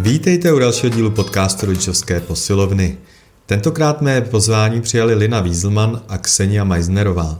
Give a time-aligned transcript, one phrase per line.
[0.00, 2.98] Vítejte u dalšího dílu podcastu Rodičovské posilovny.
[3.46, 7.38] Tentokrát mé pozvání přijali Lina Wieselman a Ksenia Meisnerová.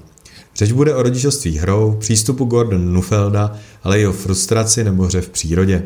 [0.54, 3.52] Řeč bude o rodičovství hrou, přístupu Gordon Nufelda,
[3.84, 5.82] ale i o frustraci nebo hře v přírodě.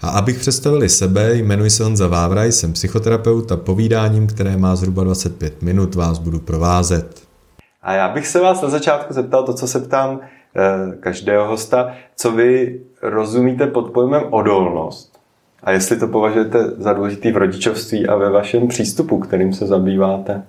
[0.00, 5.04] A abych představili sebe, jmenuji se Honza Vávra, jsem psychoterapeut a povídáním, které má zhruba
[5.04, 7.22] 25 minut, vás budu provázet.
[7.82, 11.92] A já bych se vás na začátku zeptal to, co se ptám eh, každého hosta,
[12.16, 15.09] co vy rozumíte pod pojmem odolnost
[15.64, 20.42] a jestli to považujete za důležitý v rodičovství a ve vašem přístupu, kterým se zabýváte.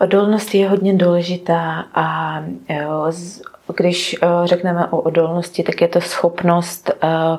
[0.00, 2.38] Odolnost je hodně důležitá a
[2.68, 3.12] jo,
[3.76, 7.38] když eh, řekneme o odolnosti, tak je to schopnost uh,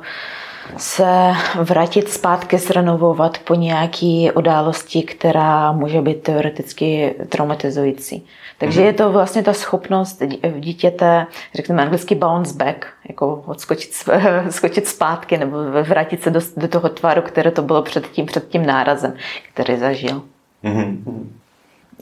[0.77, 8.25] se vrátit zpátky, zrenovovat po nějaké události, která může být teoreticky traumatizující.
[8.57, 8.85] Takže mm-hmm.
[8.85, 10.23] je to vlastně ta schopnost
[10.59, 13.91] dítěte, řekněme anglicky bounce back, jako odskočit
[14.49, 18.47] skočit zpátky nebo vrátit se do, do toho tvaru, které to bylo před tím, před
[18.47, 19.13] tím nárazem,
[19.53, 20.21] který zažil.
[20.63, 20.97] Mm-hmm.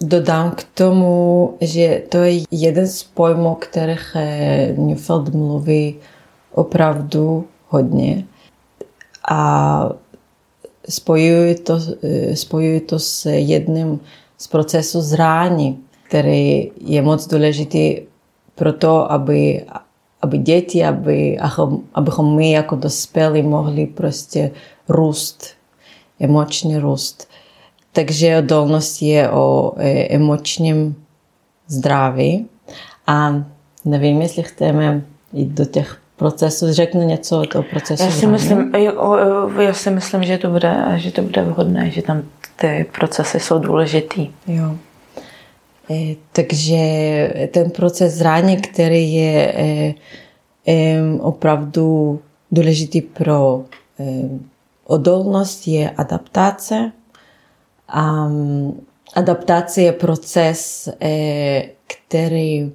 [0.02, 4.18] Dodám k tomu, že to je jeden z pojmů, kterých
[4.78, 5.96] Neufeld mluví
[6.52, 8.24] opravdu hodně
[9.28, 9.90] a
[10.90, 11.80] spojuji to,
[12.34, 14.00] spojuji to s jedním
[14.38, 17.98] z procesů zrání, který je moc důležitý
[18.56, 19.66] pro to, aby,
[20.22, 21.38] aby děti, aby,
[21.94, 24.52] abychom my jako dospělí mohli prostě
[24.90, 25.48] růst,
[26.20, 27.28] emoční růst.
[27.92, 30.96] Takže odolnost je o e, emočním
[31.68, 32.46] zdraví
[33.08, 33.44] a
[33.86, 36.74] nevím, jestli chceme jít do těch procesu.
[36.74, 38.04] Řeknu něco o toho procesu.
[38.04, 38.74] Já si, myslím,
[39.60, 42.24] já si myslím, že to bude, že to bude vhodné, že tam
[42.56, 44.30] ty procesy jsou důležitý.
[44.48, 44.76] Jo.
[45.92, 46.78] E, takže
[47.52, 49.94] ten proces zraně, který je e,
[50.68, 52.20] e, opravdu
[52.52, 53.64] důležitý pro
[54.86, 56.92] odolnost, je adaptace.
[57.90, 58.30] A
[59.16, 60.90] adaptace je proces,
[61.88, 62.72] který,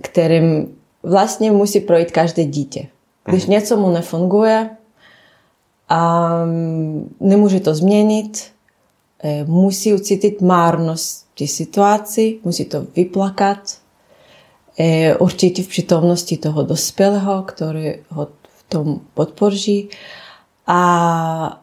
[0.00, 2.86] kterým vlastně musí projít každé dítě.
[3.24, 3.50] Když mm.
[3.50, 4.70] něco mu nefunguje
[5.88, 6.30] a
[7.20, 8.44] nemůže to změnit,
[9.22, 13.58] eh, musí ucítit márnost té situaci, musí to vyplakat,
[14.78, 19.88] eh, určitě v přítomnosti toho dospělého, který ho v tom podpoří
[20.66, 21.62] a,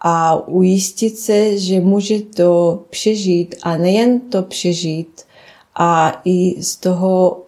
[0.00, 5.24] a ujistit se, že může to přežít a nejen to přežít,
[5.74, 7.42] a i z toho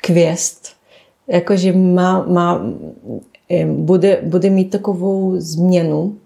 [0.00, 0.68] kvěst,
[1.28, 2.64] jakože má, má,
[3.66, 6.16] bude, bude mít takovou změnu,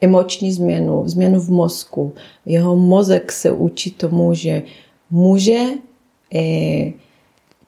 [0.00, 2.12] emoční změnu, změnu v mozku.
[2.46, 4.62] Jeho mozek se učí tomu, že
[5.10, 5.60] může
[6.34, 6.92] eh,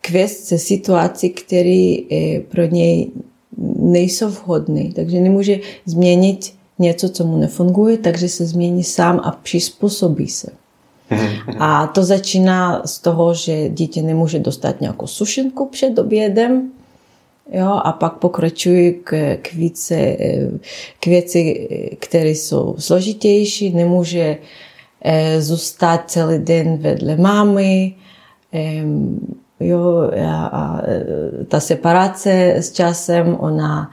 [0.00, 3.10] kvést se situací, které eh, pro něj
[3.78, 4.92] nejsou vhodné.
[4.94, 10.50] Takže nemůže změnit něco, co mu nefunguje, takže se změní sám a přizpůsobí se.
[11.58, 16.70] A to začíná z toho, že dítě nemůže dostat nějakou sušenku před obědem,
[17.52, 20.16] jo, a pak pokračují k, k, více,
[21.00, 21.68] k věci,
[21.98, 24.38] které jsou složitější, nemůže
[25.02, 27.94] eh, zůstat celý den vedle mámy,
[29.60, 30.10] jo,
[30.52, 30.82] a
[31.48, 33.90] ta separace s časem, ona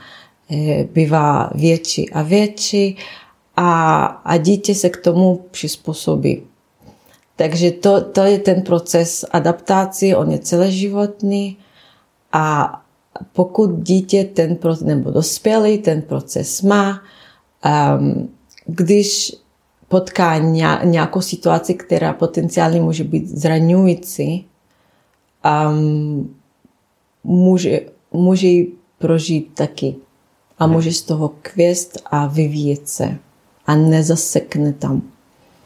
[0.52, 2.98] eh, bývá větší a větší
[3.56, 6.42] a, a dítě se k tomu přizpůsobí.
[7.36, 11.58] Takže to, to je ten proces adaptace, on je celoživotný
[12.32, 12.80] a
[13.34, 17.02] pokud dítě ten proces, nebo dospělý ten proces má,
[17.98, 18.30] um,
[18.66, 19.36] když
[19.88, 20.38] potká
[20.84, 24.46] nějakou situaci, která potenciálně může být zraňující,
[25.46, 26.36] um,
[27.24, 29.96] může, může ji prožít taky.
[30.60, 33.18] A může z toho kvěst a vyvíjet se.
[33.66, 35.02] A nezasekne tam.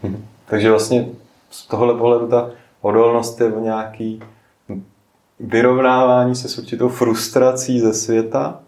[0.03, 0.25] Mhm.
[0.49, 1.07] Takže vlastně
[1.49, 2.49] z tohohle pohledu ta
[2.81, 4.23] odolnost je o nějaký
[5.39, 8.59] vyrovnávání se s určitou frustrací ze světa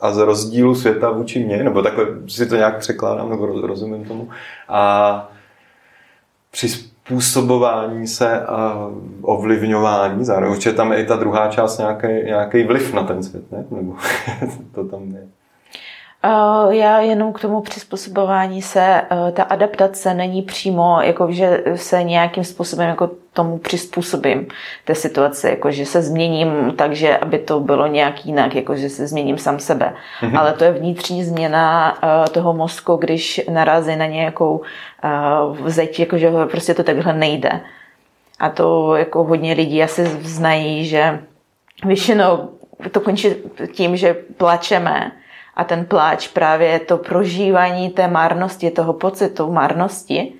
[0.00, 4.28] a z rozdílu světa vůči mně, nebo takhle si to nějak překládám, nebo rozumím tomu,
[4.68, 5.32] a
[6.50, 8.90] přizpůsobování se a
[9.22, 13.52] ovlivňování, zároveň určitě tam je i ta druhá část nějaký, nějaký vliv na ten svět,
[13.52, 13.64] ne?
[13.70, 13.96] nebo
[14.74, 15.28] to tam je.
[16.26, 22.02] Eh, já jenom k tomu přizpůsobování se, eh, ta adaptace není přímo, jako že se
[22.02, 24.46] nějakým způsobem jako tomu přizpůsobím
[24.84, 26.90] té situaci, jako že se změním tak,
[27.20, 29.94] aby to bylo nějak jinak, jako že se změním sám sebe.
[30.20, 30.38] Mm-hmm.
[30.38, 34.60] Ale to je vnitřní změna eh, toho mozku, když narazí na nějakou
[35.66, 37.60] zeď, jako že prostě to takhle nejde.
[38.40, 41.20] A to jako hodně lidí asi znají, že
[41.84, 42.48] většinou
[42.90, 43.28] to končí
[43.72, 45.12] tím, že plačeme,
[45.56, 50.32] A ten pláč právě je to prožívání té marnosti, toho pocitu marnosti.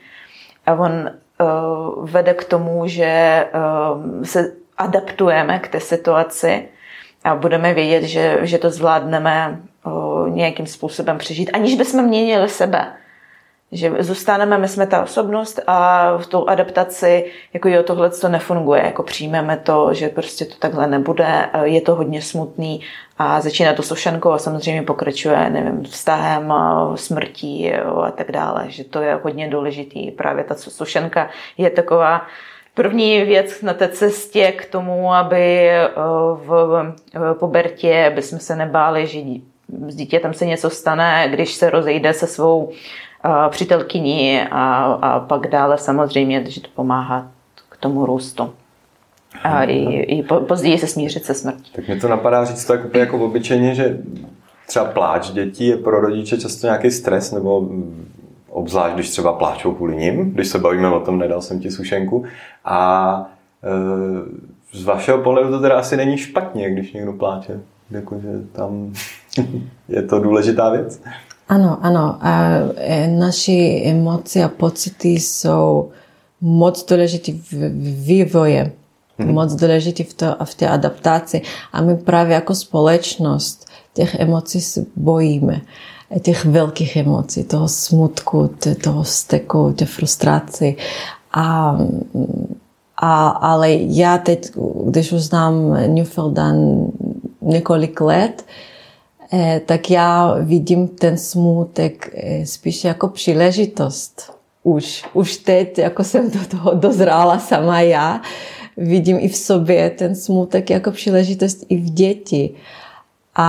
[0.66, 6.68] A on uh, vede k tomu, že uh, se adaptujeme k té situaci
[7.24, 12.92] a budeme vědět, že, že to zvládneme uh, nějakým způsobem přežít, aniž bychom měnili sebe
[13.74, 18.82] že zůstaneme, my jsme ta osobnost a v tou adaptaci, jako jo, tohle to nefunguje,
[18.84, 22.80] jako přijmeme to, že prostě to takhle nebude, je to hodně smutný
[23.18, 26.52] a začíná to sošankou a samozřejmě pokračuje, nevím, vztahem,
[26.94, 30.10] smrtí jo, a tak dále, že to je hodně důležitý.
[30.10, 31.28] Právě ta sošenka
[31.58, 32.26] je taková
[32.74, 35.70] první věc na té cestě k tomu, aby
[36.34, 36.94] v
[37.38, 39.20] pubertě, aby jsme se nebáli, že
[39.88, 42.70] s dítětem se něco stane, když se rozejde se svou
[43.48, 47.30] přítelkyni a, a pak dále samozřejmě, že to pomáhá
[47.68, 48.52] k tomu růstu.
[49.42, 51.72] A i, i později se smířit se smrtí.
[51.72, 53.98] Tak mi to napadá říct tak úplně jako obyčejně, že
[54.66, 57.68] třeba pláč dětí je pro rodiče často nějaký stres, nebo
[58.48, 62.24] obzvlášť, když třeba pláčou kvůli ním, když se bavíme o tom, nedal jsem ti sušenku.
[62.64, 63.30] A
[64.72, 67.60] e, z vašeho pohledu to teda asi není špatně, když někdo pláče.
[67.90, 68.92] Jakože tam
[69.88, 71.02] je to důležitá věc.
[71.48, 72.16] Ano, ano.
[72.20, 73.52] A e, naše
[73.84, 75.90] emoce a pocity jsou
[76.40, 77.70] moc důležité v
[78.04, 78.72] vývoji,
[79.18, 79.32] hmm.
[79.32, 81.42] moc důležité v, to, v té adaptaci.
[81.72, 85.60] A my právě jako společnost těch emocí se bojíme.
[86.22, 88.50] Těch velkých emocí, toho smutku,
[88.82, 90.76] toho vzteku, té frustraci.
[91.32, 91.78] A,
[92.96, 94.50] a, ale já teď,
[94.84, 96.86] když už znám Newfieldan
[97.42, 98.44] několik let,
[99.66, 104.32] tak já vidím ten smutek eh, spíš jako příležitost.
[104.62, 108.20] Už, už teď, jako jsem do toho dozrála sama já,
[108.76, 112.50] vidím i v sobě ten smutek jako příležitost i v děti.
[113.34, 113.48] A,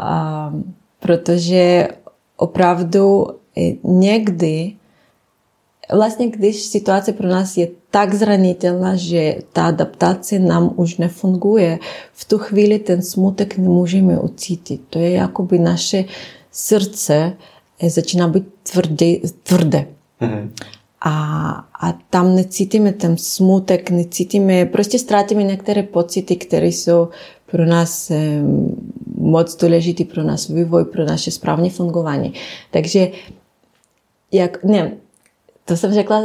[0.00, 0.52] a
[1.00, 1.88] protože
[2.36, 3.26] opravdu
[3.56, 4.72] eh, někdy
[5.92, 11.78] Vlastně, když situace pro nás je tak zranitelná, že ta adaptace nám už nefunguje,
[12.12, 14.80] v tu chvíli ten smutek nemůžeme ucítit.
[14.90, 16.04] To je jakoby naše
[16.52, 17.32] srdce
[17.80, 19.16] eh, začíná být tvrdé.
[19.42, 19.86] tvrdé.
[20.20, 20.50] Mm-hmm.
[21.00, 21.50] A,
[21.80, 27.08] a tam necítíme ten smutek, necítíme, prostě ztratíme některé pocity, které jsou
[27.50, 28.42] pro nás eh,
[29.18, 32.32] moc důležité, pro nás vývoj, pro naše správné fungování.
[32.70, 33.08] Takže
[34.32, 34.92] jak, ne,
[35.66, 36.22] to jsem řekla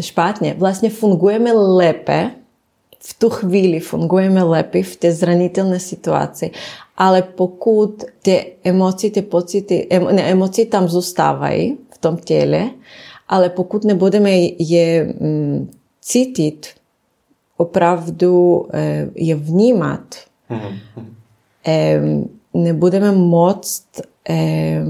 [0.00, 2.30] špatně, vlastně fungujeme lépe,
[2.98, 6.50] v tu chvíli fungujeme lépe v té zranitelné situaci,
[6.96, 12.70] ale pokud ty emoce, ty pocity, ne, emoce tam zůstávají v tom těle,
[13.28, 15.70] ale pokud nebudeme je mm,
[16.00, 16.66] cítit,
[17.56, 20.14] opravdu e, je vnímat,
[20.50, 20.78] mm-hmm.
[21.66, 22.00] e,
[22.54, 23.86] nebudeme moct
[24.28, 24.84] e,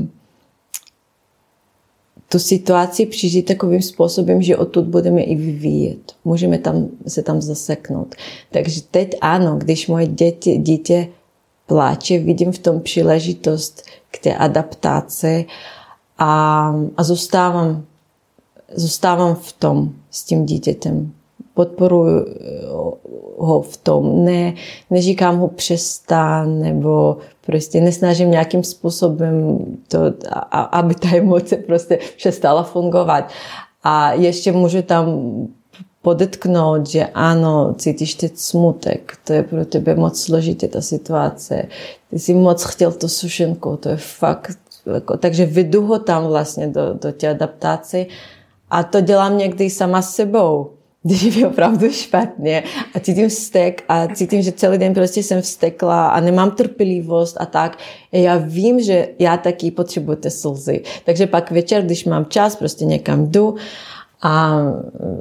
[2.33, 6.13] tu situaci přežít takovým způsobem, že odtud budeme i vyvíjet.
[6.25, 8.15] Můžeme tam, se tam zaseknout.
[8.51, 11.09] Takže teď ano, když moje děti, dítě
[11.67, 15.47] pláče, vidím v tom příležitost k té adaptaci
[16.19, 17.85] a, a zůstávám,
[18.75, 21.13] zůstávám v tom s tím dítětem.
[21.55, 22.25] Podporuji
[23.39, 24.25] ho v tom.
[24.25, 24.55] Ne,
[24.91, 27.17] neříkám ho přestan, nebo
[27.47, 29.99] prostě nesnažím nějakým způsobem to,
[30.31, 33.29] a, aby ta emoce prostě přestala fungovat.
[33.83, 35.07] A ještě můžu tam
[36.03, 41.69] podetknout, že ano, cítíš teď smutek, to je pro tebe moc složitě ta situace.
[42.11, 44.59] Ty jsi moc chtěl to sušenku, to je fakt,
[44.95, 48.07] jako, takže vedu ho tam vlastně do, do té adaptace
[48.71, 50.71] a to dělám někdy sama s sebou
[51.03, 52.63] když je opravdu špatně
[52.95, 57.47] a cítím vztek a cítím, že celý den prostě jsem vztekla a nemám trpělivost a
[57.47, 57.79] tak.
[58.13, 60.83] Já vím, že já taky potřebuji ty slzy.
[61.05, 63.55] Takže pak večer, když mám čas, prostě někam jdu
[64.23, 64.63] a,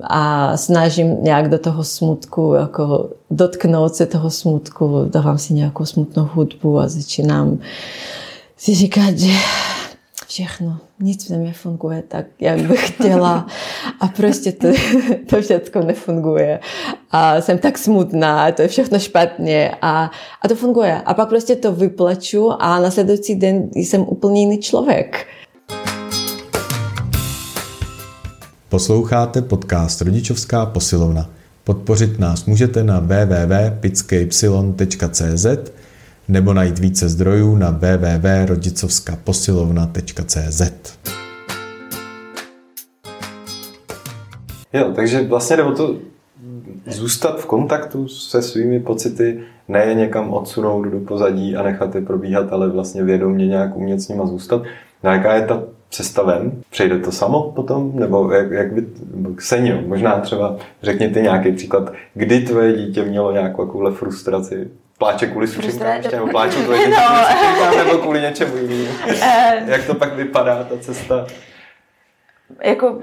[0.04, 6.30] a snažím nějak do toho smutku, jako dotknout se toho smutku, dávám si nějakou smutnou
[6.34, 7.60] hudbu a začínám
[8.58, 9.32] si říkat, že
[10.32, 13.48] všechno, nic v mě funguje tak, jak bych chtěla
[14.00, 14.68] a prostě to,
[15.30, 16.60] to všechno nefunguje
[17.12, 20.12] a jsem tak smutná, to je všechno špatně a,
[20.42, 21.02] a to funguje.
[21.02, 25.28] A pak prostě to vyplaču a nasledující den jsem úplně jiný člověk.
[28.70, 31.30] Posloucháte podcast Rodičovská posilovna.
[31.64, 35.46] Podpořit nás můžete na www.pitskypsilon.cz
[36.32, 40.62] nebo najít více zdrojů na www.rodicovskaposilovna.cz.
[44.74, 45.96] Jo, takže vlastně jde o to
[46.88, 52.02] zůstat v kontaktu se svými pocity, ne je někam odsunout do pozadí a nechat je
[52.02, 54.64] probíhat, ale vlastně vědomě nějak umět s nima zůstat.
[55.04, 56.52] No jaká je ta cesta ven?
[56.70, 57.92] Přejde to samo potom?
[57.96, 58.86] Nebo jak, jak by,
[59.36, 64.68] Ksenio, možná třeba řekněte nějaký příklad, kdy tvoje dítě mělo nějakou frustraci?
[65.02, 67.78] Pláče kvůli sušinkám ještě, nebo pláče kvůli no.
[67.78, 68.88] nebo kvůli něčemu jinému?
[69.22, 69.64] Eh.
[69.66, 71.28] jak to pak vypadá, ta cesta?
[72.64, 73.02] Jako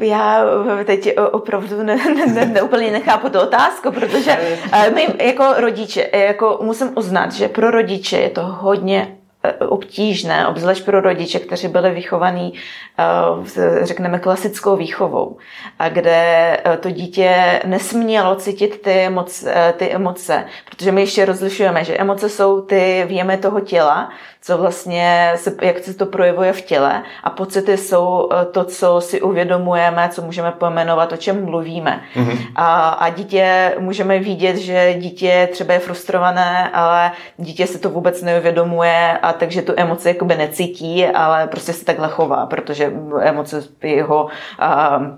[0.00, 0.44] já
[0.84, 4.38] teď opravdu ne, ne, ne, úplně nechápu tu otázku, protože
[4.72, 9.16] eh, my jako rodiče, jako musím uznat, že pro rodiče je to hodně
[9.58, 12.54] obtížné, obzvlášť pro rodiče, kteří byli vychovaní,
[12.98, 15.36] eh, řekneme, klasickou výchovou,
[15.78, 21.84] a kde eh, to dítě nesmělo cítit ty emoce, ty emoce, protože my ještě rozlišujeme,
[21.84, 24.10] že emoce jsou ty věmy toho těla,
[24.44, 29.20] co vlastně, se, jak se to projevuje v těle a pocity jsou to, co si
[29.20, 32.02] uvědomujeme, co můžeme pojmenovat, o čem mluvíme.
[32.14, 32.38] Mm-hmm.
[32.56, 38.22] A, a dítě, můžeme vidět, že dítě třeba je frustrované, ale dítě se to vůbec
[38.22, 44.28] neuvědomuje a takže tu emoci jakoby necítí, ale prostě se takhle chová, protože emoce jeho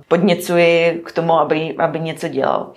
[0.08, 2.72] podněcují k tomu, aby, aby něco dělal.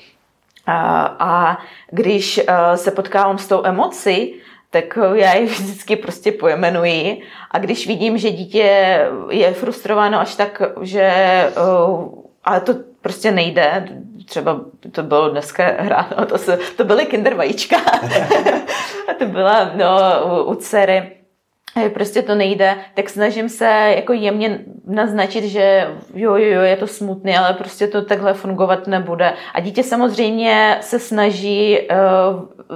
[0.65, 1.58] A, a
[1.91, 2.41] když
[2.75, 4.34] se potkávám s tou emocí,
[4.70, 7.22] tak já ji vždycky prostě pojmenuji.
[7.51, 11.12] A když vidím, že dítě je frustrováno až tak, že
[12.44, 13.88] ale to prostě nejde,
[14.25, 17.77] třeba to bylo dneska ráno, to, se, to byly kinder vajíčka,
[19.20, 19.86] to byla no,
[20.25, 21.17] u, u dcery,
[21.94, 26.88] prostě to nejde, tak snažím se jako jemně naznačit, že jo, jo, jo, je to
[26.88, 29.34] smutný, ale prostě to takhle fungovat nebude.
[29.54, 31.96] A dítě samozřejmě se snaží, eh,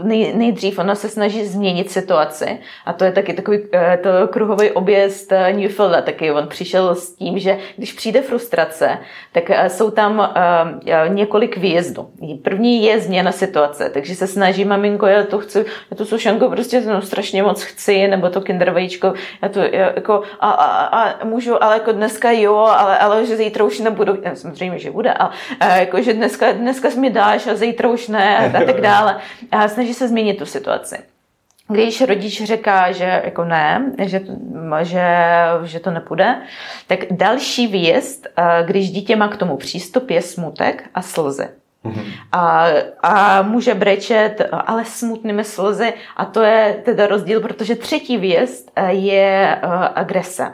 [0.03, 2.59] nej, nejdřív ono se snaží změnit situaci.
[2.85, 7.15] A to je taky takový eh, to kruhový objezd eh, Newfielda, taky on přišel s
[7.15, 8.97] tím, že když přijde frustrace,
[9.31, 10.33] tak jsou tam
[11.07, 12.09] několik výjezdů.
[12.43, 16.81] První je změna situace, takže se snaží, maminko, já to chci, já tu sušanku prostě
[16.81, 21.63] no, strašně moc chci, nebo to kindervajíčko, já to já, jako, a, a, a můžu,
[21.63, 25.31] ale jako dneska jo, ale, ale že zítra už nebudu, samozřejmě, že bude, ale
[25.79, 29.17] jako, že dneska, dneska mi dáš a zítra už ne a tak dále.
[29.51, 30.97] A snaží se změnit tu situaci.
[31.67, 34.21] Když rodič říká, že jako ne, že,
[34.81, 35.05] že,
[35.63, 36.41] že to nepůjde,
[36.87, 38.27] tak další výjezd,
[38.65, 41.47] když dítě má k tomu přístup, je smutek a slzy.
[41.85, 42.03] Mm-hmm.
[42.31, 42.67] A,
[43.03, 45.93] a může brečet, ale smutnými slzy.
[46.17, 49.55] A to je teda rozdíl, protože třetí výjezd je
[49.95, 50.53] agrese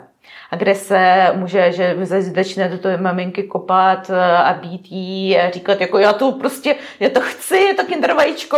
[0.50, 5.98] agrese může, že začne do toho maminky kopat eh, a být jí a říkat, jako
[5.98, 8.14] já to prostě, já to chci, to kinder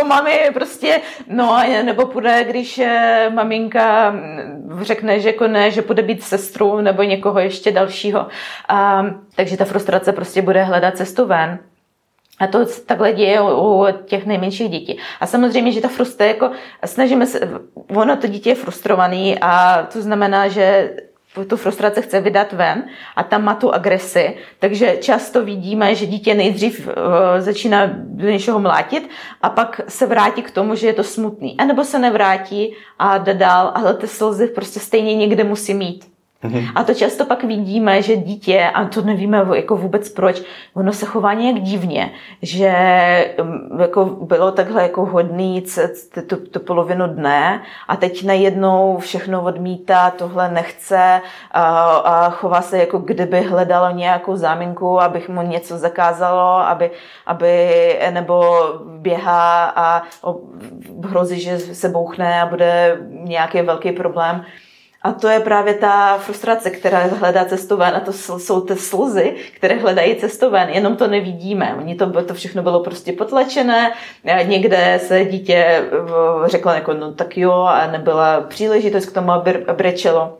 [0.07, 6.03] mami, prostě, no, nebo půjde, když eh, maminka mm, řekne, že jako ne, že půjde
[6.03, 8.27] být sestru nebo někoho ještě dalšího.
[8.67, 9.05] A,
[9.35, 11.59] takže ta frustrace prostě bude hledat cestu ven.
[12.39, 14.99] A to takhle děje u, těch nejmenších dětí.
[15.19, 16.51] A samozřejmě, že ta frustrace, jako
[16.85, 17.39] snažíme se,
[17.95, 20.91] ono to dítě je frustrovaný a to znamená, že
[21.47, 22.83] tu frustraci chce vydat ven
[23.15, 24.37] a tam má tu agresi.
[24.59, 26.93] Takže často vidíme, že dítě nejdřív uh,
[27.39, 29.09] začíná do něčeho mlátit
[29.41, 31.57] a pak se vrátí k tomu, že je to smutný.
[31.57, 36.10] A nebo se nevrátí a jde dál, ale ty slzy prostě stejně někde musí mít.
[36.43, 36.71] Mm-hmm.
[36.75, 40.41] A to často pak vidíme, že dítě, a to nevíme jako vůbec proč,
[40.73, 42.73] ono se chová nějak divně, že
[43.43, 45.63] mm, jako bylo takhle jako hodný
[46.27, 51.21] tu, tu polovinu dne a teď najednou všechno odmítá, tohle nechce
[51.51, 56.91] a, a chová se jako kdyby hledalo nějakou záminku, abych mu něco zakázalo, aby,
[57.25, 57.69] aby
[58.11, 60.03] nebo běhá a
[61.03, 64.45] hrozí, že se bouchne a bude nějaký velký problém.
[65.03, 67.95] A to je právě ta frustrace, která hledá cestu ven.
[67.95, 71.75] A to jsou ty slzy, které hledají cestu ven, jenom to nevidíme.
[71.77, 73.93] Oni to, to všechno bylo prostě potlačené.
[74.43, 75.83] Někde se dítě
[76.45, 80.37] řeklo jako, no tak jo, a nebyla příležitost k tomu, aby brečelo.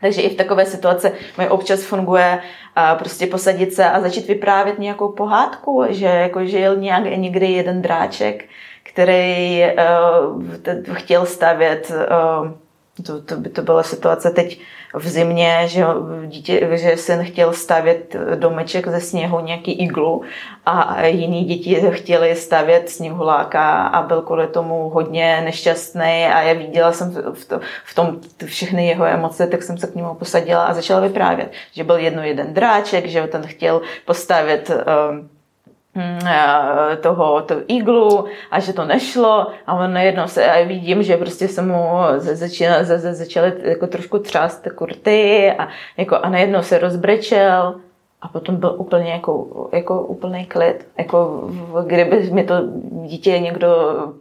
[0.00, 2.40] Takže i v takové situaci mi občas funguje
[2.76, 7.82] a prostě posadit se a začít vyprávět nějakou pohádku, že jako žil nějak, někdy jeden
[7.82, 8.44] dráček,
[8.82, 9.62] který
[10.34, 12.50] uh, chtěl stavět uh,
[13.06, 14.60] to, to by to byla situace teď
[14.94, 15.84] v zimě, že,
[16.26, 20.22] dítě, že syn chtěl stavět domeček ze sněhu, nějaký iglu
[20.66, 26.92] a jiní děti chtěli stavět sněhuláka a byl kvůli tomu hodně nešťastný a já viděla
[26.92, 30.74] jsem v, to, v tom všechny jeho emoce, tak jsem se k němu posadila a
[30.74, 35.28] začala vyprávět, že byl jedno jeden dráček, že ten chtěl postavit um,
[35.98, 41.16] Eh, toho to iglu a že to nešlo a on najednou se, a vidím, že
[41.16, 41.84] prostě se mu
[42.18, 47.74] začíná, začaly jako trošku třást kurty a, jako, a najednou se rozbrečel
[48.20, 50.86] A potom byl úplně jako, jako úplný klid.
[50.98, 51.50] Jako
[51.86, 52.54] kdyby mi to
[53.06, 53.68] dítě někdo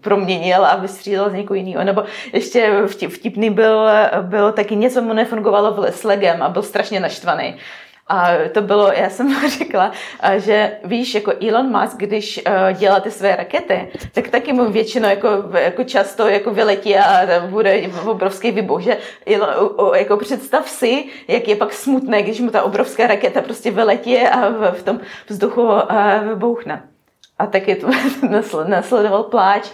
[0.01, 1.83] proměnil a vystřídal z někoho jiného.
[1.83, 2.03] Nebo
[2.33, 3.89] ještě vtipný byl,
[4.21, 7.57] byl taky něco mu nefungovalo s legem a byl strašně naštvaný.
[8.09, 9.91] A to bylo, já jsem řekla,
[10.37, 15.27] že víš, jako Elon Musk, když dělá ty své rakety, tak taky mu většinou jako,
[15.53, 19.49] jako často jako vyletí a bude obrovský výbuch, že Elon,
[19.95, 24.49] jako představ si, jak je pak smutné, když mu ta obrovská raketa prostě vyletí a
[24.49, 25.69] v, tom vzduchu
[26.29, 26.83] vybouchne.
[27.39, 27.87] A taky to
[28.67, 29.69] nasledoval pláč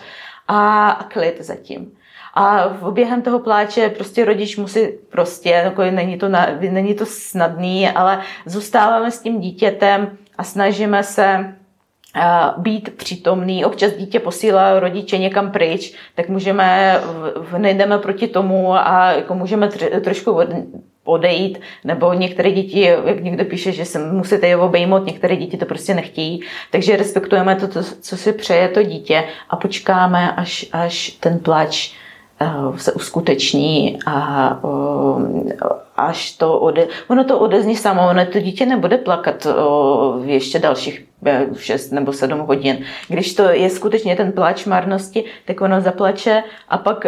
[0.47, 1.97] a klid zatím.
[2.33, 7.89] A během toho pláče prostě rodič musí prostě, jako není, to na, není to snadný,
[7.89, 11.55] ale zůstáváme s tím dítětem a snažíme se
[12.57, 13.65] být přítomný.
[13.65, 16.99] Občas dítě posílá rodiče někam pryč, tak můžeme,
[17.57, 19.69] nejdeme proti tomu a jako můžeme
[20.03, 20.39] trošku
[21.03, 25.65] odejít, nebo některé děti, jak někdo píše, že se musíte je obejmout, některé děti to
[25.65, 31.39] prostě nechtějí, takže respektujeme to, co si přeje to dítě a počkáme, až, až ten
[31.39, 32.02] plač Eh,
[32.77, 38.97] se uskuteční a eh, až to ode, ono to odezní samo, ono to dítě nebude
[38.97, 39.45] plakat
[40.19, 41.05] v ještě dalších
[41.57, 42.85] 6 eh, nebo 7 hodin.
[43.07, 47.05] Když to je skutečně ten pláč marnosti, tak ono zaplače a pak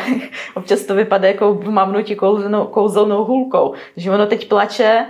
[0.54, 3.74] občas to vypadá jako v kouzelnou, kouzelnou hůlkou.
[3.96, 5.06] Že ono teď plače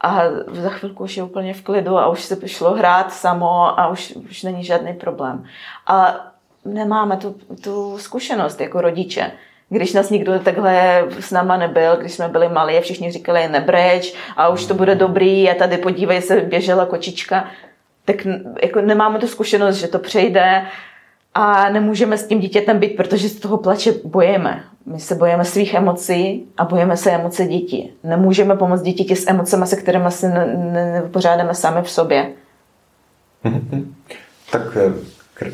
[0.00, 3.88] a za chvilku už je úplně v klidu a už se šlo hrát samo a
[3.88, 5.44] už, už není žádný problém.
[5.86, 6.16] A
[6.66, 9.32] nemáme tu, tu zkušenost jako rodiče.
[9.68, 14.14] Když nás nikdo takhle s náma nebyl, když jsme byli malí a všichni říkali nebreč
[14.36, 17.48] a už to bude dobrý a tady podívej se, běžela kočička,
[18.04, 18.16] tak
[18.62, 20.66] jako nemáme tu zkušenost, že to přejde
[21.34, 24.64] a nemůžeme s tím dítětem být, protože z toho plače bojíme.
[24.86, 27.92] My se bojíme svých emocí a bojíme se emoce dětí.
[28.04, 30.28] Nemůžeme pomoct dítěti s emocemi, se kterými se
[30.72, 32.32] nepořádáme sami v sobě.
[34.50, 34.62] tak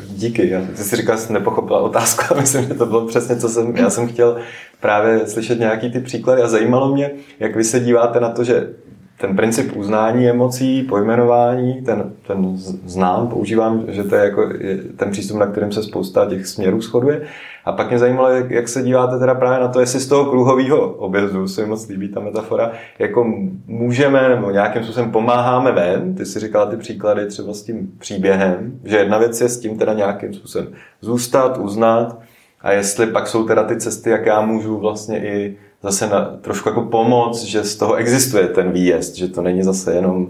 [0.09, 0.49] Díky.
[0.49, 3.49] Já, ty jsi říkal, že jsi nepochopila otázku a myslím, že to bylo přesně, co
[3.49, 4.37] jsem, já jsem chtěl
[4.79, 8.73] právě slyšet nějaký ty příklady a zajímalo mě, jak vy se díváte na to, že
[9.23, 14.49] ten princip uznání emocí, pojmenování, ten, ten znám, používám, že to je jako
[14.95, 17.21] ten přístup, na kterém se spousta těch směrů shoduje.
[17.65, 20.25] A pak mě zajímalo, jak, jak se díváte teda právě na to, jestli z toho
[20.25, 23.33] kruhového objezdu, se mi moc líbí ta metafora, jako
[23.67, 28.79] můžeme nebo nějakým způsobem pomáháme ven, ty si říkala ty příklady třeba s tím příběhem,
[28.83, 30.67] že jedna věc je s tím teda nějakým způsobem
[31.01, 32.19] zůstat, uznat,
[32.61, 36.69] a jestli pak jsou teda ty cesty, jak já můžu vlastně i zase na, trošku
[36.69, 40.27] jako pomoc, že z toho existuje ten výjezd, že to není zase jenom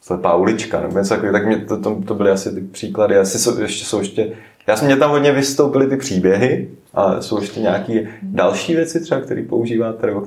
[0.00, 3.18] slepá ulička nebo něco takového, tak mě to, to, to byly asi ty příklady.
[3.18, 4.32] Asi jsou, ještě jsou ještě,
[4.66, 9.20] já jsem mě tam hodně vystoupily ty příběhy, a jsou ještě nějaké další věci třeba,
[9.20, 10.20] které používáte, nebo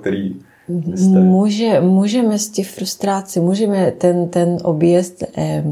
[0.96, 1.20] jste...
[1.20, 5.64] Může, můžeme z těch frustrací, můžeme ten, ten objezd, eh,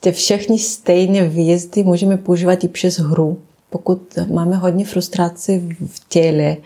[0.00, 3.38] ty všechny stejné výjezdy můžeme používat i přes hru
[3.70, 6.56] pokud máme hodně frustraci v těle,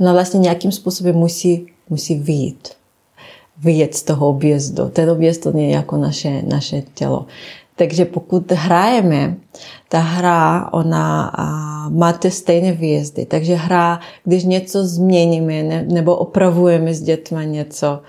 [0.00, 2.68] ona vlastně nějakým způsobem musí, musí vyjít.
[3.58, 4.88] Vyjet z toho objezdu.
[4.88, 7.26] Ten objezd to je jako naše, naše tělo.
[7.76, 9.36] Takže pokud hrajeme,
[9.88, 11.32] ta hra, ona
[11.88, 13.26] má ty stejné výjezdy.
[13.26, 18.00] Takže hra, když něco změníme ne, nebo opravujeme s dětmi něco,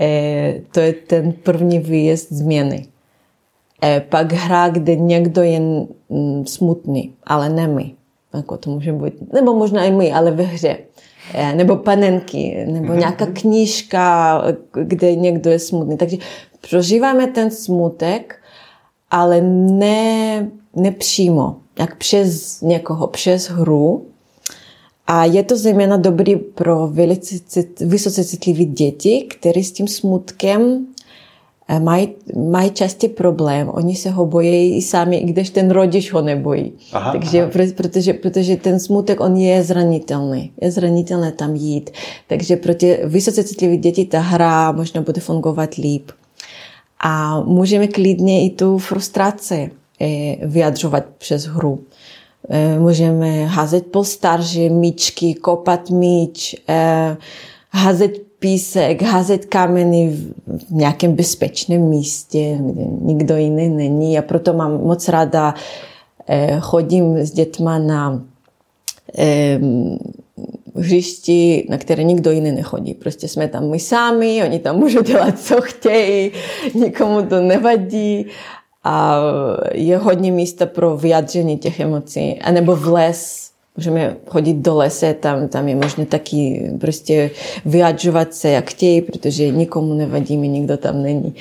[0.00, 2.86] eh, to je ten první výjezd změny.
[3.84, 5.60] E, pak hra, kde někdo je
[6.44, 7.94] smutný, ale ne my.
[8.34, 10.78] Jako to může být, nebo možná i my, ale ve hře.
[11.34, 12.98] E, nebo panenky, nebo mhm.
[12.98, 14.42] nějaká knížka,
[14.72, 15.96] kde někdo je smutný.
[15.96, 16.16] Takže
[16.70, 18.36] prožíváme ten smutek,
[19.10, 24.06] ale ne, nepřímo, jak přes někoho, přes hru.
[25.06, 27.34] A je to zejména dobrý pro velice,
[27.80, 30.86] vysoce citlivé děti, které s tím smutkem
[31.78, 32.08] mají,
[32.50, 33.68] mají častě problém.
[33.68, 36.72] Oni se ho bojí i sami, i když ten rodič ho nebojí.
[36.92, 37.50] Aha, Takže, aha.
[37.76, 40.52] Protože, protože ten smutek, on je zranitelný.
[40.60, 41.90] Je zranitelné tam jít.
[42.26, 46.10] Takže pro ty vysoce citlivé děti ta hra možná bude fungovat líp.
[47.04, 49.70] A můžeme klidně i tu frustraci
[50.00, 51.80] eh, vyjadřovat přes hru.
[52.48, 57.16] Eh, můžeme házet polstarže, míčky, kopat míč, eh,
[57.70, 64.18] házet písek, házet kameny v nějakém bezpečném místě, kde nikdo jiný není.
[64.18, 65.54] A proto mám moc ráda,
[66.28, 68.22] eh, chodím s dětma na
[69.18, 69.60] eh,
[70.76, 72.94] hřišti, na které nikdo jiný nechodí.
[72.94, 76.30] Prostě jsme tam my sami, oni tam můžou dělat, co chtějí,
[76.74, 78.26] nikomu to nevadí
[78.84, 79.16] a
[79.72, 82.40] je hodně místa pro vyjádření těch emocí.
[82.40, 83.41] A nebo v les,
[83.76, 87.30] Můžeme chodit do lese, tam, tam je možné taky prostě
[87.64, 91.34] vyjadřovat se, jak chtějí, protože nikomu nevadíme, nikdo tam není.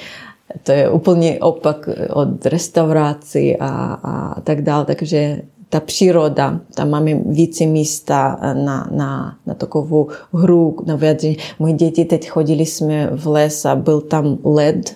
[0.63, 3.67] to je úplně opak od restaurací a,
[4.03, 5.41] a tak dále, takže
[5.71, 11.37] ta příroda, tam máme více místa na, na, na takovou hru, na vyjadření.
[11.59, 14.95] Moje děti teď chodili jsme v les a byl tam led,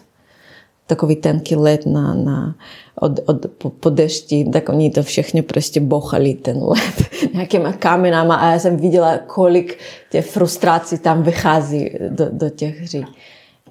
[0.88, 2.56] takový tenký led na, na,
[2.96, 8.36] od, od, po, po dešti, tak oni to všechny prostě bochali ten led nějakýma kamenama
[8.36, 9.78] a já jsem viděla, kolik
[10.12, 13.06] těch frustrací tam vychází do, do těch hří.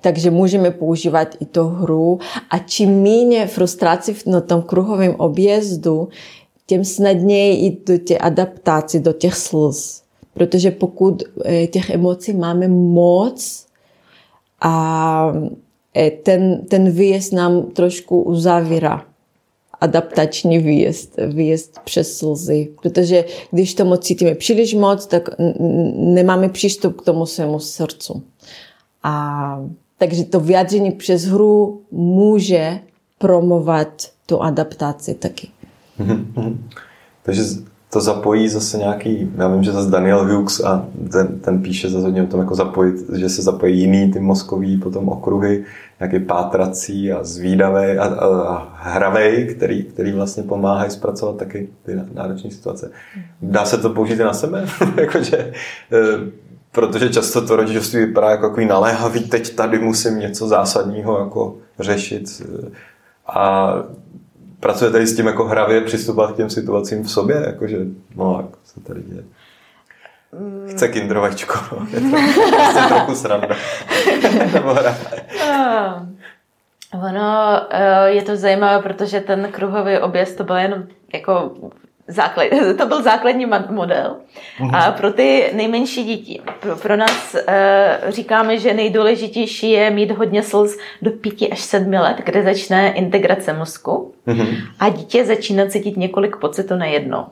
[0.01, 2.19] Takže můžeme používat i to hru
[2.51, 6.09] a čím méně frustrací na tom kruhovém objezdu,
[6.67, 10.03] tím snadněji i do těch adaptací, do těch slz.
[10.35, 13.67] Protože pokud eh, těch emocí máme moc
[14.61, 15.33] a
[15.97, 19.05] eh, ten, ten výjezd nám trošku uzavírá
[19.85, 22.69] adaptační výjezd, výjezd přes slzy.
[22.83, 25.29] Protože když tomu cítíme příliš moc, tak
[25.97, 28.23] nemáme přístup k tomu svému srdcu.
[29.03, 29.65] A
[29.99, 32.81] takže to vyjádření přes hru může
[33.19, 33.89] promovat
[34.27, 35.49] tu adaptaci taky.
[37.23, 37.43] Takže
[37.93, 42.05] to zapojí zase nějaký, já vím, že zase Daniel Hughes a ten, ten píše zase
[42.05, 45.65] hodně o tom, jako zapojit, že se zapojí jiný ty mozkový potom okruhy,
[46.01, 52.01] nějaký pátrací a zvídavý a, a, a hravej, který, který vlastně pomáhají zpracovat taky ty
[52.15, 52.91] náročné situace.
[53.43, 54.67] Dá se to použít i na sebe?
[55.01, 55.53] Jakože, e,
[56.73, 62.43] protože často to rodičovství vypadá jako takový naléhavý, teď tady musím něco zásadního jako řešit.
[63.27, 63.75] A
[64.61, 67.79] pracuje tady s tím jako hravě přistupovat k těm situacím v sobě, jakože,
[68.17, 69.25] no, jak se tady děje.
[70.71, 71.87] Chce kindrovačko, no.
[71.93, 72.09] je to
[72.57, 73.49] vlastně trochu sranda.
[77.07, 81.53] ono eh, je to zajímavé, protože ten kruhový objezd to byl jenom jako
[82.09, 82.47] základ,
[82.79, 84.17] to byl základní model.
[84.73, 90.43] A pro ty nejmenší děti, pro, pro nás e, říkáme, že nejdůležitější je mít hodně
[90.43, 94.15] slz do 5 až 7 let, kde začne integrace mozku
[94.81, 97.27] a dítě začíná cítit několik pocitů najednou.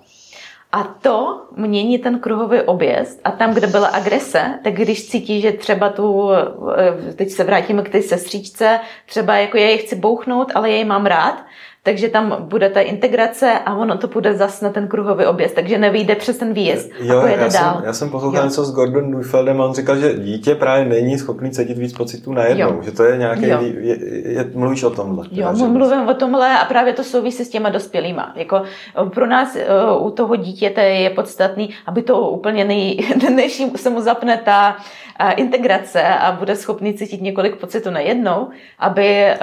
[0.73, 3.21] A to mění ten kruhový objezd.
[3.25, 7.83] A tam, kde byla agrese, tak když cítí, že třeba tu, eh, teď se vrátíme
[7.83, 11.45] k té sestříčce, třeba jako já ji chci bouchnout, ale já ji mám rád,
[11.85, 15.79] takže tam bude ta integrace a ono to bude zas na ten kruhový objezd, takže
[15.79, 17.75] nevyjde přes ten výjezd jo, a pojede já dál.
[17.75, 21.19] Jsem, já jsem poslouchal něco s Gordon Neufeldem a on říkal, že dítě právě není
[21.19, 22.83] schopný cítit víc pocitů najednou, jo.
[22.83, 23.59] že to je nějaký, je,
[24.33, 25.27] je, mluvíš o tomhle.
[25.31, 28.33] Jo, teda, mluvím o tomhle a právě to souvisí s těma dospělýma.
[28.37, 28.63] Jako
[29.15, 29.57] pro nás
[29.99, 32.99] u toho dítěte je podstatný, aby to úplně nej,
[33.35, 34.77] než se mu zapne ta
[35.37, 39.39] integrace a bude schopný cítit několik pocitů najednou, aby eh,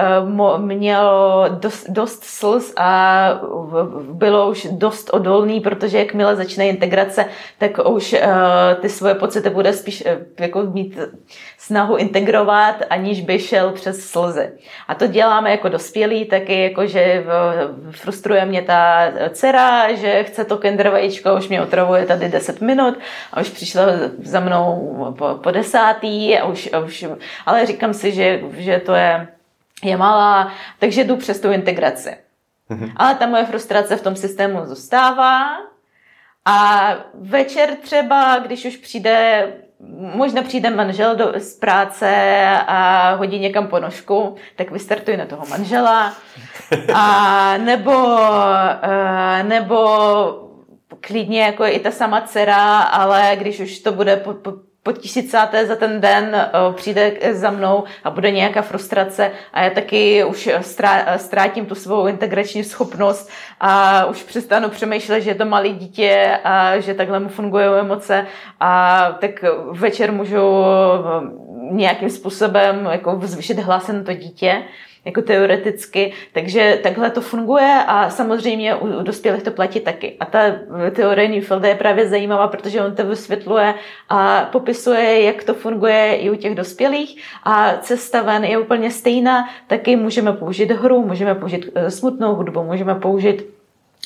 [0.58, 1.10] měl
[1.60, 3.40] dost, dost slz a
[4.12, 7.24] bylo už dost odolný, protože jakmile začne integrace,
[7.58, 8.28] tak už eh,
[8.80, 10.98] ty svoje pocity bude spíš eh, jako mít
[11.58, 14.50] snahu integrovat, aniž by šel přes slzy.
[14.88, 17.24] A to děláme jako dospělí, taky jako, že
[17.90, 22.98] frustruje mě ta dcera, že chce to kinder vajíčko, už mě otravuje tady 10 minut
[23.32, 23.82] a už přišla
[24.22, 27.06] za mnou po, po desátý a už, a už,
[27.46, 29.28] ale říkám si, že, že to je,
[29.84, 32.16] je malá, takže jdu přes tu integraci.
[32.70, 32.92] Mm-hmm.
[32.96, 35.56] Ale ta moje frustrace v tom systému zůstává
[36.44, 39.46] a večer třeba, když už přijde
[40.14, 46.14] možná přijde manžel do, z práce a hodí někam ponožku, tak vystartuji na toho manžela.
[46.94, 48.18] A nebo,
[48.82, 49.78] eh, nebo
[51.00, 55.66] klidně jako i ta sama dcera, ale když už to bude po, po, po tisícáté
[55.66, 60.48] za ten den přijde za mnou a bude nějaká frustrace a já taky už
[61.16, 66.78] ztrátím tu svou integrační schopnost a už přestanu přemýšlet, že je to malé dítě a
[66.78, 68.26] že takhle mu fungují emoce
[68.60, 70.40] a tak večer můžu
[71.70, 74.62] nějakým způsobem jako zvyšit hlas na to dítě
[75.04, 80.16] jako teoreticky, takže takhle to funguje a samozřejmě u dospělých to platí taky.
[80.20, 80.40] A ta
[80.94, 83.74] teorie Neufelda je právě zajímavá, protože on to vysvětluje
[84.08, 87.22] a popisuje, jak to funguje i u těch dospělých.
[87.44, 92.62] A cesta ven je úplně stejná, taky můžeme použít hru, můžeme použít eh, smutnou hudbu,
[92.62, 93.59] můžeme použít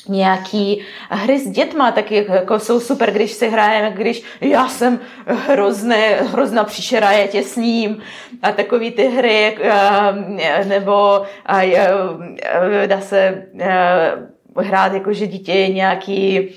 [0.07, 6.15] nějaký hry s dětma, taky jako jsou super, když si hrajeme, když já jsem hrozné,
[6.15, 7.97] hrozná příšera, já tě s ním
[8.41, 14.11] a takový ty hry, eh, nebo eh, dá se eh,
[14.57, 16.49] hrát jako, že dítě je nějaký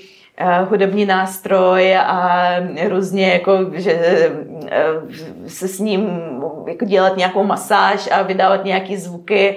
[0.69, 2.49] hudební nástroj a
[2.87, 4.31] různě jako, že
[5.47, 6.09] se s ním
[6.67, 9.55] jako dělat nějakou masáž a vydávat nějaké zvuky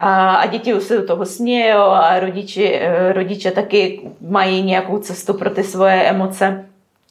[0.00, 2.80] a, a děti už se do toho smějí a rodiči,
[3.12, 6.64] rodiče taky mají nějakou cestu pro ty svoje emoce.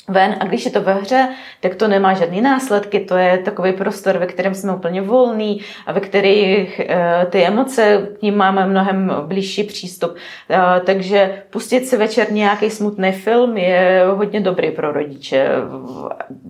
[0.08, 3.74] ven a když je to ve hře, tak to nemá žádný následky, to je takový
[3.74, 8.66] prostor, ve kterém jsme úplně volní a ve kterých e, ty emoce k ním máme
[8.66, 10.16] mnohem blížší přístup.
[10.50, 15.50] E, takže pustit si večer nějaký smutný film je hodně dobrý pro rodiče,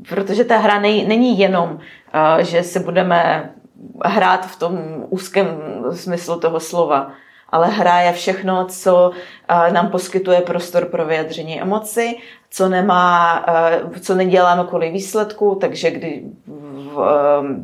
[0.10, 1.80] protože ta hra nej, není jenom,
[2.40, 3.50] e, že se budeme
[4.06, 5.48] hrát v tom úzkém
[5.92, 7.12] smyslu toho slova,
[7.54, 9.12] ale hra je všechno, co
[9.72, 12.16] nám poskytuje prostor pro vyjadření emoci,
[12.50, 13.46] co nemá,
[14.02, 16.24] co neděláme kvůli výsledku, takže kdy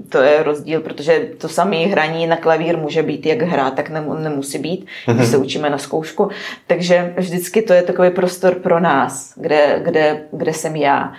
[0.10, 4.60] to je rozdíl, protože to samé hraní na klavír může být jak hra, tak nemusí
[4.60, 6.30] být, když se učíme na zkoušku.
[6.68, 11.14] Takže vždycky to je takový prostor pro nás, kde, kde, kde jsem já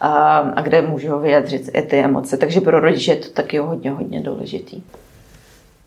[0.00, 2.36] a, a kde můžu vyjadřit ty emoce.
[2.36, 4.82] Takže pro rodiče je to taky hodně, hodně důležitý.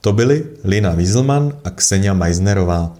[0.02, 2.94] To byly Lina Wieselman a Ksenia Meisnerová.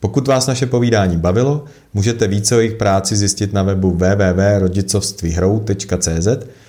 [0.00, 1.64] Pokud vás naše povídání bavilo,
[1.94, 6.28] můžete více o jejich práci zjistit na webu www.rodičovstvíhrou.cz,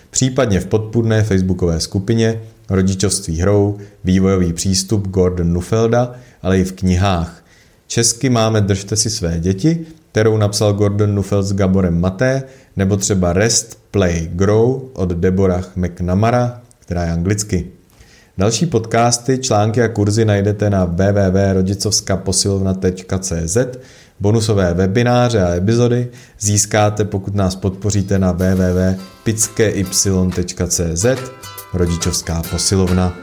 [0.10, 7.44] případně v podpůrné facebookové skupině Rodičovství hrou, vývojový přístup Gordon Nufelda, ale i v knihách.
[7.88, 12.44] Česky máme Držte si své děti, kterou napsal Gordon Nufeld s Gaborem Maté,
[12.76, 17.77] nebo třeba Rest, Play, Grow od Deborah McNamara, která je anglicky.
[18.38, 23.58] Další podcasty, články a kurzy najdete na www.rodicovskaposilovna.cz.
[24.20, 26.08] Bonusové webináře a epizody
[26.40, 31.06] získáte, pokud nás podpoříte na www.pickey.cz.
[31.74, 33.14] Rodičovská posilovna